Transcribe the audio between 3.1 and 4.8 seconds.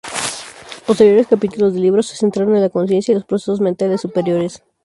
y los procesos mentales superiores.